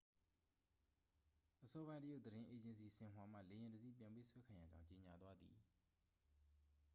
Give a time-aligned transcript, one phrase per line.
[1.63, 5.57] အစောပိုင်း တရုတ်သတင်း အေဂျင်စီ ဆင်ဟွာမှ လေယာဉ်တစ်စီး ပြန်ပေးဆွဲခံရကြောင်း ကြေငြာသွားသည်